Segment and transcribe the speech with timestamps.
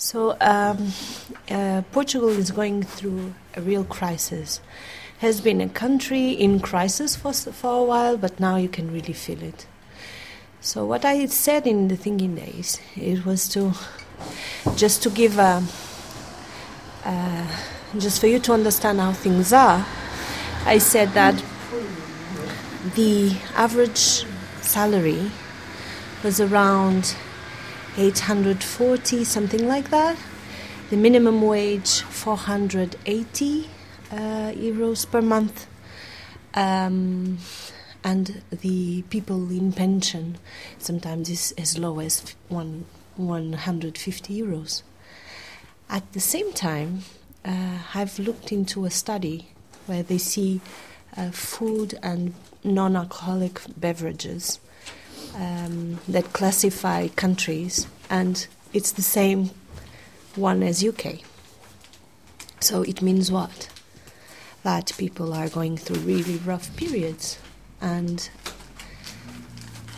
[0.00, 0.94] So, um,
[1.50, 4.62] uh, Portugal is going through a real crisis.
[5.18, 9.12] Has been a country in crisis for for a while, but now you can really
[9.12, 9.66] feel it.
[10.62, 13.74] So, what I said in the thinking days, it was to
[14.74, 15.62] just to give a,
[17.04, 17.46] uh,
[17.98, 19.84] just for you to understand how things are.
[20.64, 21.34] I said that
[22.94, 24.24] the average
[24.62, 25.30] salary
[26.24, 27.16] was around
[27.96, 30.16] 840, something like that.
[30.90, 33.68] The minimum wage 480
[34.10, 34.16] uh,
[34.52, 35.66] euros per month.
[36.54, 37.38] Um,
[38.02, 40.38] and the people in pension
[40.78, 44.82] sometimes is as low as one, 150 euros.
[45.88, 47.02] At the same time,
[47.44, 49.48] uh, I've looked into a study
[49.86, 50.60] where they see
[51.16, 54.60] uh, food and non alcoholic beverages
[55.36, 59.50] um, that classify countries, and it's the same
[60.36, 61.20] one as UK.
[62.60, 63.68] So it means what?
[64.62, 67.38] That people are going through really rough periods,
[67.80, 68.28] and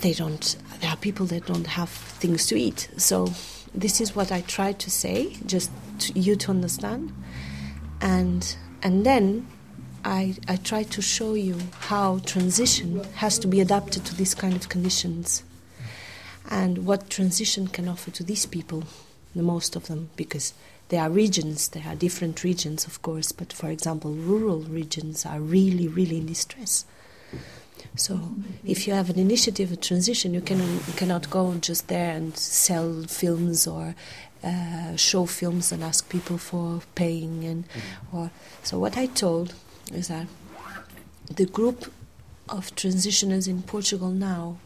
[0.00, 0.56] they don't.
[0.80, 2.88] There are people that don't have things to eat.
[2.96, 3.32] So
[3.74, 5.70] this is what I try to say, just
[6.00, 7.12] to you to understand,
[8.00, 9.46] and and then
[10.04, 14.54] I, I try to show you how transition has to be adapted to these kind
[14.54, 15.42] of conditions
[16.50, 18.84] and what transition can offer to these people,
[19.34, 20.52] the most of them, because
[20.90, 25.40] there are regions, there are different regions, of course, but for example, rural regions are
[25.40, 26.84] really, really in distress.
[27.96, 32.14] So, if you have an initiative of transition, you, can, you cannot go just there
[32.14, 33.94] and sell films or
[34.42, 37.44] uh, show films and ask people for paying.
[37.44, 37.64] And
[38.12, 38.30] or
[38.62, 39.54] so, what I told
[39.92, 40.26] is that
[41.34, 41.92] the group
[42.48, 44.58] of transitioners in Portugal now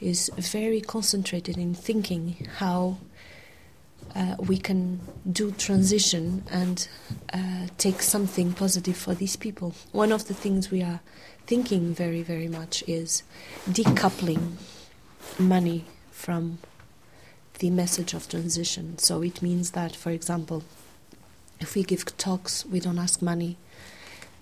[0.00, 2.98] is very concentrated in thinking how
[4.14, 5.00] uh, we can
[5.30, 6.88] do transition and
[7.32, 9.74] uh, take something positive for these people.
[9.92, 11.00] One of the things we are
[11.46, 13.22] thinking very, very much is
[13.68, 14.52] decoupling
[15.38, 16.58] money from
[17.58, 18.98] the message of transition.
[18.98, 20.62] So it means that, for example,
[21.60, 23.56] if we give talks, we don't ask money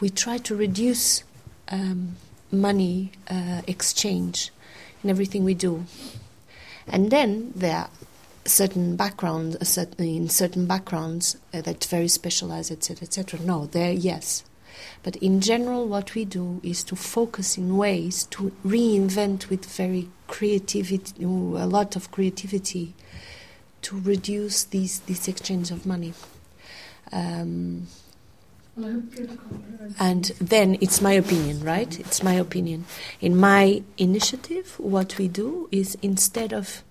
[0.00, 1.24] we try to reduce
[1.68, 2.16] um,
[2.50, 4.50] money uh, exchange
[5.04, 5.84] in everything we do.
[6.86, 7.90] And then there are
[8.44, 13.40] certain backgrounds, certain, in certain backgrounds uh, that very specialized, etc., etc.
[13.40, 14.44] No, there, yes.
[15.02, 20.08] But in general, what we do is to focus in ways to reinvent with very
[20.26, 22.94] creativity, a lot of creativity,
[23.82, 26.12] to reduce these this exchange of money.
[27.12, 27.86] Um,
[29.98, 31.98] and then it's my opinion, right?
[31.98, 32.84] It's my opinion.
[33.20, 36.82] In my initiative, what we do is instead of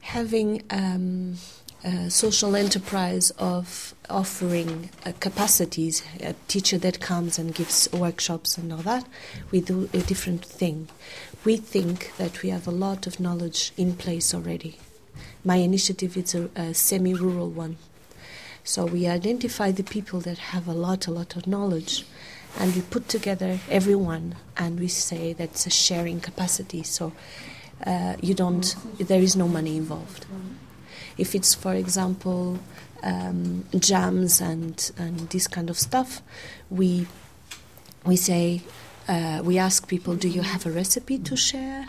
[0.00, 1.36] having um,
[1.84, 8.72] a social enterprise of offering uh, capacities, a teacher that comes and gives workshops and
[8.72, 9.06] all that,
[9.50, 10.88] we do a different thing.
[11.44, 14.78] We think that we have a lot of knowledge in place already.
[15.44, 17.76] My initiative is a, a semi rural one
[18.64, 22.04] so we identify the people that have a lot, a lot of knowledge,
[22.58, 26.82] and we put together everyone, and we say that's a sharing capacity.
[26.82, 27.12] So
[27.84, 30.26] uh, you don't, there is no money involved.
[31.18, 32.58] If it's, for example,
[33.02, 36.22] um, jams and and this kind of stuff,
[36.70, 37.06] we
[38.04, 38.62] we say
[39.08, 41.88] uh, we ask people, do you have a recipe to share,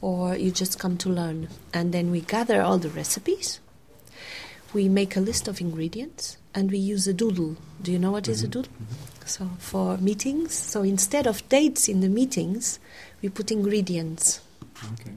[0.00, 3.60] or you just come to learn, and then we gather all the recipes
[4.74, 7.56] we make a list of ingredients and we use a doodle.
[7.82, 8.32] Do you know what mm-hmm.
[8.32, 8.52] is a mm-hmm.
[8.52, 8.72] doodle?
[8.72, 9.26] Mm-hmm.
[9.26, 12.78] So for meetings, so instead of dates in the meetings,
[13.22, 14.40] we put ingredients.
[14.92, 15.12] Okay.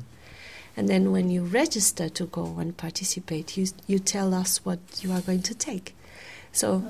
[0.76, 5.12] And then when you register to go and participate, you you tell us what you
[5.12, 5.96] are going to take.
[6.54, 6.84] So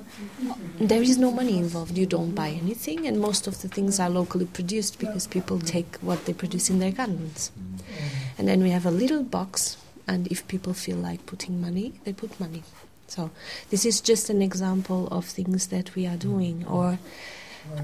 [0.80, 1.96] there is no money involved.
[1.96, 5.98] You don't buy anything, and most of the things are locally produced because people take
[5.98, 7.52] what they produce in their gardens.
[7.52, 8.40] Mm-hmm.
[8.40, 9.78] And then we have a little box
[10.12, 12.64] and if people feel like putting money, they put money.
[13.08, 13.32] So
[13.70, 16.64] this is just an example of things that we are doing.
[16.64, 16.74] Mm-hmm.
[16.74, 17.00] Or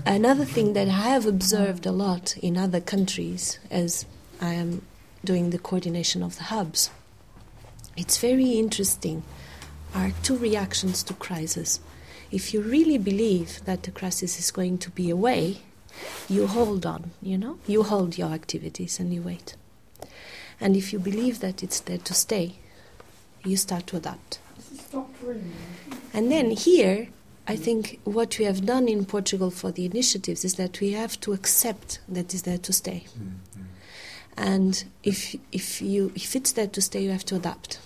[0.05, 4.05] another thing that I have observed a lot in other countries as
[4.41, 4.81] I am
[5.23, 6.89] doing the coordination of the hubs.
[7.95, 9.23] It's very interesting.
[9.95, 11.79] Are two reactions to crisis.
[12.29, 15.61] If you really believe that the crisis is going to be away,
[16.27, 17.57] you hold on, you know?
[17.65, 19.55] You hold your activities and you wait.
[20.59, 22.55] And if you believe that it's there to stay,
[23.43, 24.39] you start to adapt.
[26.13, 27.09] And then here,
[27.47, 31.19] I think what we have done in Portugal for the initiatives is that we have
[31.21, 33.05] to accept that it's there to stay.
[33.07, 33.61] Mm-hmm.
[34.37, 37.79] And if if you if it's there to stay, you have to adapt.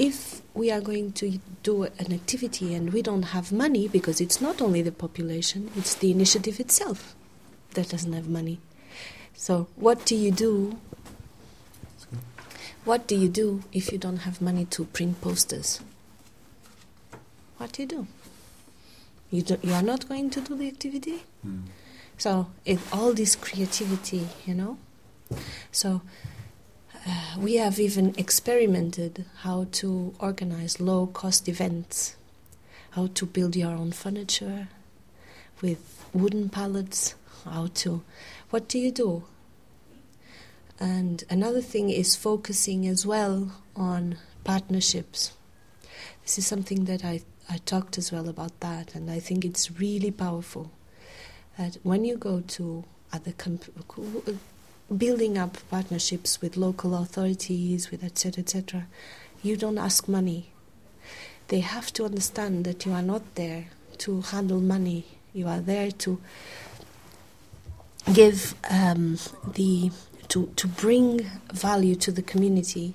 [0.00, 4.40] if we are going to do an activity and we don't have money, because it's
[4.40, 7.14] not only the population, it's the initiative itself
[7.74, 8.60] that doesn't have money.
[9.34, 10.78] So, what do you do?
[12.84, 15.80] What do you do if you don't have money to print posters?
[17.58, 18.06] What do you do?
[19.30, 21.22] You, do, you are not going to do the activity?
[21.46, 21.64] Mm.
[22.16, 24.78] So, it, all this creativity, you know?
[25.70, 26.02] So,
[27.06, 32.16] uh, we have even experimented how to organize low cost events,
[32.92, 34.68] how to build your own furniture
[35.62, 38.02] with wooden pallets, how to.
[38.50, 39.24] What do you do?
[40.80, 45.32] And another thing is focusing as well on partnerships.
[46.22, 49.78] This is something that I, I talked as well about that, and I think it's
[49.78, 50.70] really powerful.
[51.58, 53.74] That when you go to other comp-
[54.96, 58.40] building up partnerships with local authorities, with etc.
[58.40, 58.86] etc.,
[59.42, 60.50] you don't ask money.
[61.48, 63.66] They have to understand that you are not there
[63.98, 65.04] to handle money.
[65.34, 66.20] You are there to
[68.12, 69.18] give um,
[69.54, 69.90] the
[70.30, 72.94] to to bring value to the community.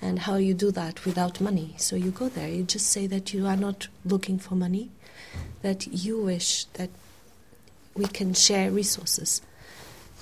[0.00, 1.74] And how you do that without money?
[1.78, 2.48] So you go there.
[2.48, 4.90] You just say that you are not looking for money,
[5.62, 6.90] that you wish that
[7.94, 9.42] we can share resources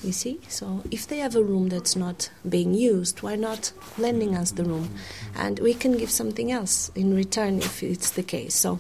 [0.03, 0.41] you see?
[0.49, 4.65] So if they have a room that's not being used, why not lending us the
[4.65, 4.91] room?
[5.35, 8.55] And we can give something else in return if it's the case.
[8.55, 8.79] So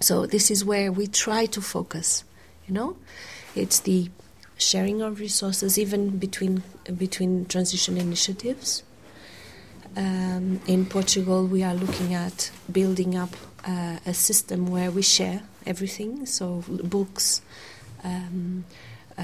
[0.00, 2.24] so this is where we try to focus,
[2.66, 2.96] you know?
[3.54, 4.10] It's the
[4.56, 6.62] sharing of resources even between
[6.96, 8.82] between transition initiatives.
[9.96, 13.30] Um, in Portugal, we are looking at building up
[13.64, 17.40] uh, a system where we share everything, so books,
[18.02, 18.64] um,
[19.16, 19.22] uh,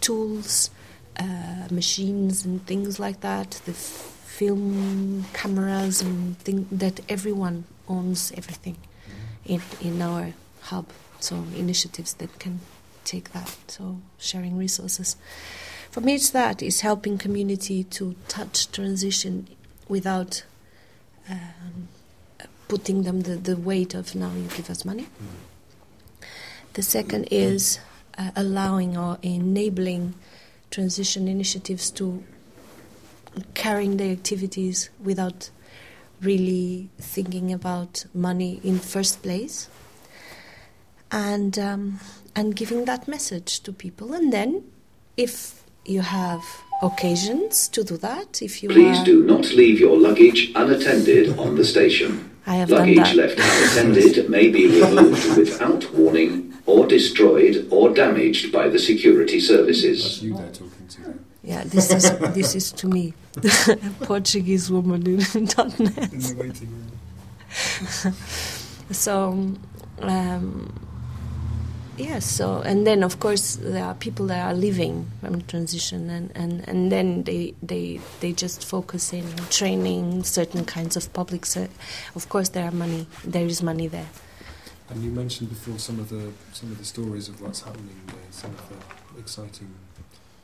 [0.00, 0.70] tools,
[1.18, 3.60] uh, machines, and things like that.
[3.64, 8.76] The f- film cameras and thing that everyone owns everything
[9.44, 10.86] in in our hub.
[11.20, 12.60] So initiatives that can
[13.04, 13.56] take that.
[13.68, 15.16] So sharing resources.
[15.90, 19.48] For me, it's that is helping community to touch transition
[19.88, 20.44] without
[21.28, 21.88] um,
[22.68, 25.06] putting them the, the weight of now you give us money.
[26.72, 27.78] The second is
[28.16, 30.14] uh, allowing or enabling
[30.70, 32.24] transition initiatives to
[33.52, 35.50] carrying their activities without
[36.22, 39.68] really thinking about money in first place
[41.12, 42.00] and um,
[42.34, 44.14] and giving that message to people.
[44.14, 44.64] And then
[45.16, 46.42] if you have
[46.82, 51.54] occasions to do that if you please are, do not leave your luggage unattended on
[51.54, 52.30] the station.
[52.46, 53.36] I have luggage done that.
[53.36, 59.48] left unattended may be removed without warning or destroyed or damaged by the security That's
[59.48, 61.18] services you they're talking to.
[61.44, 63.14] Yeah this is this is to me.
[64.00, 66.92] Portuguese woman in .net In the waiting room.
[68.90, 69.54] so
[70.00, 70.91] um,
[71.98, 76.32] yes so and then of course there are people that are living from transition and,
[76.34, 81.68] and, and then they, they they just focus in training certain kinds of public ser-
[82.14, 84.08] of course there are money there is money there
[84.90, 88.30] And you mentioned before some of the some of the stories of what's happening there,
[88.30, 89.70] some of the exciting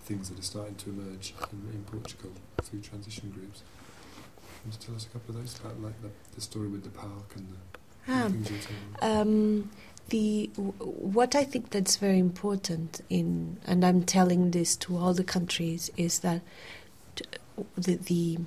[0.09, 2.31] things that are starting to emerge in, in Portugal
[2.63, 3.63] through transition groups.
[4.63, 6.91] Can you tell us a couple of those about like the, the story with the
[6.91, 7.78] park and the,
[8.09, 8.47] Telling?
[9.03, 9.71] um,
[10.09, 15.25] the what I think that's very important in, and I'm telling this to all the
[15.25, 16.41] countries, is that
[17.77, 18.39] the the,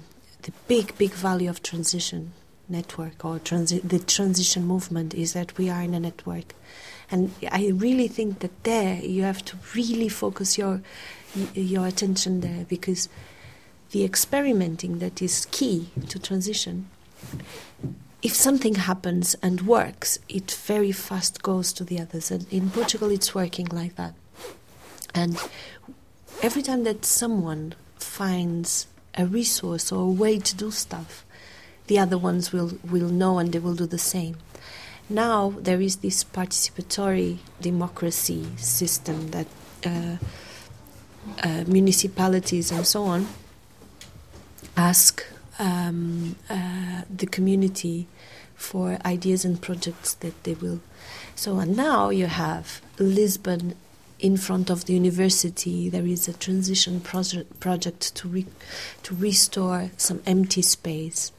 [0.42, 2.34] the big big value of transition
[2.68, 6.56] network or transi- the transition movement is that we are in a network,
[7.12, 10.82] and I really think that there you have to really focus your
[11.54, 13.10] your attention there because
[13.92, 16.90] the experimenting that is key to transition
[18.22, 22.30] if something happens and works, it very fast goes to the others.
[22.32, 24.14] And in Portugal, it's working like that.
[25.14, 25.38] And
[26.42, 31.26] every time that someone finds a resource or a way to do stuff,
[31.88, 34.38] the other ones will, will know and they will do the same.
[35.10, 39.48] Now there is this participatory democracy system that
[39.86, 40.18] uh,
[41.44, 43.28] uh, municipalities and so on
[44.78, 45.26] ask
[45.60, 48.08] um, uh, the community
[48.56, 50.82] for ideas and projects that they will.
[51.36, 53.76] So and now you have Lisbon
[54.20, 55.90] in front of the university.
[55.90, 58.46] There is a transition project project to re-
[59.04, 61.32] to restore some empty space.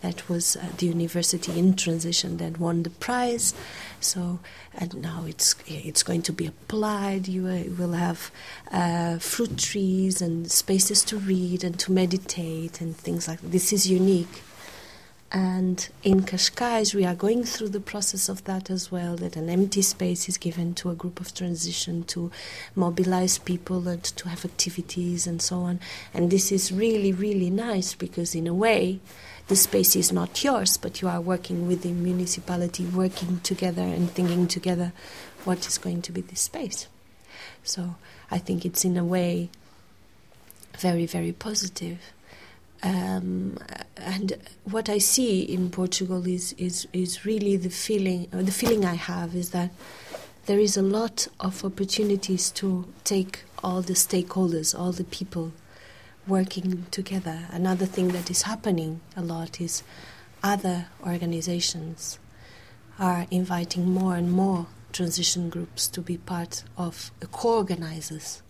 [0.00, 3.54] That was uh, the university in transition that won the prize.
[4.00, 4.40] So
[4.74, 7.28] and now it's it's going to be applied.
[7.28, 8.30] You uh, will have
[8.72, 13.90] uh, fruit trees and spaces to read and to meditate and things like this is
[13.90, 14.42] unique.
[15.32, 19.14] And in Cascais, we are going through the process of that as well.
[19.16, 22.32] That an empty space is given to a group of transition to
[22.74, 25.78] mobilize people and to have activities and so on.
[26.12, 28.98] And this is really, really nice because, in a way,
[29.46, 34.10] the space is not yours, but you are working with the municipality, working together and
[34.10, 34.92] thinking together
[35.44, 36.88] what is going to be this space.
[37.62, 37.94] So
[38.32, 39.50] I think it's, in a way,
[40.76, 41.98] very, very positive.
[42.82, 43.58] Um,
[43.96, 48.84] and what I see in Portugal is, is, is really the feeling, uh, the feeling
[48.84, 49.70] I have is that
[50.46, 55.52] there is a lot of opportunities to take all the stakeholders, all the people
[56.26, 57.46] working together.
[57.50, 59.82] Another thing that is happening a lot is
[60.42, 62.18] other organizations
[62.98, 68.42] are inviting more and more transition groups to be part of the co organizers.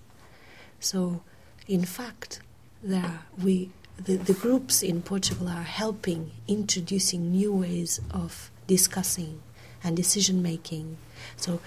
[0.78, 1.22] So,
[1.68, 2.40] in fact,
[2.82, 3.70] there we
[4.04, 9.42] the, the groups in Portugal are helping introducing new ways of discussing
[9.84, 10.96] and decision making.
[11.36, 11.60] So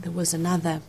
[0.00, 0.80] there was another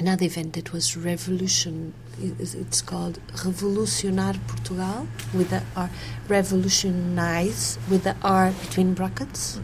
[0.00, 1.94] another event that was revolution.
[2.20, 5.90] It's called Revolucionar Portugal with the R.
[6.28, 9.60] Revolutionize with the R between brackets,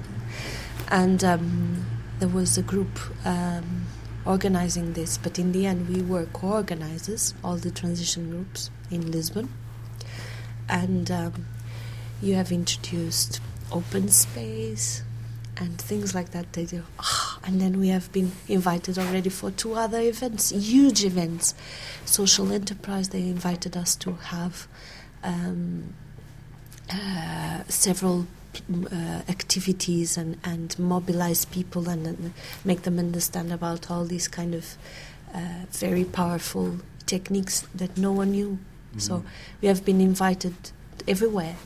[0.89, 1.85] and um,
[2.19, 2.99] there was a group.
[3.25, 3.87] Um,
[4.27, 9.11] organizing this, but in the end, we were co organizers, all the transition groups in
[9.11, 9.49] Lisbon
[10.71, 11.47] and um,
[12.23, 13.41] you have introduced
[13.73, 15.03] open space
[15.57, 16.53] and things like that.
[16.53, 21.05] They do, oh, and then we have been invited already for two other events, huge
[21.05, 21.55] events,
[22.05, 23.11] social enterprise.
[23.11, 24.67] They invited us to have
[25.23, 25.93] um,
[26.91, 28.27] uh, several
[28.91, 28.95] uh,
[29.29, 32.33] activities and, and mobilize people and, and,
[32.65, 34.77] make them understand about all these kind of
[35.33, 38.59] uh, very powerful techniques that no one knew
[38.91, 38.99] Mm-hmm.
[38.99, 39.25] So
[39.61, 40.55] we have been invited
[41.07, 41.57] everywhere.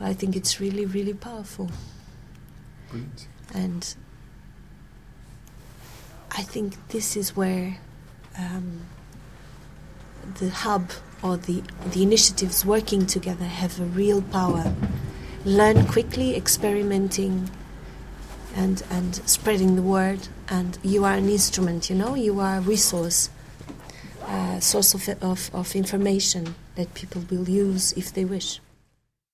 [0.00, 1.70] I think it's really, really powerful.
[2.90, 3.28] Brilliant.
[3.54, 3.94] And
[6.32, 7.78] I think this is where
[8.38, 8.80] um,
[10.38, 10.90] the hub
[11.22, 14.74] or the, the initiatives working together have a real power.
[15.44, 17.50] Learn quickly, experimenting,
[18.54, 20.28] and, and spreading the word.
[20.48, 23.30] And you are an instrument, you know, you are a resource
[24.26, 28.60] Uh, source of, of, of information that people will use if they wish.